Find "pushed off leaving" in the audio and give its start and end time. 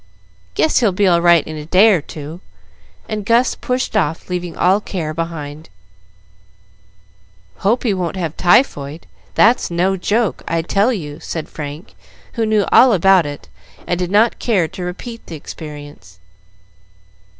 3.53-4.57